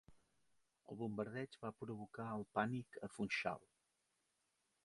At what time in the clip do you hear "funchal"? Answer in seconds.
3.19-3.65